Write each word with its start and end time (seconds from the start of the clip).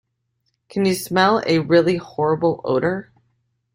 Can 0.67 0.85
you 0.85 0.95
smell 0.95 1.43
a 1.45 1.59
really 1.59 1.97
horrible 1.97 2.59
odour? 2.63 3.11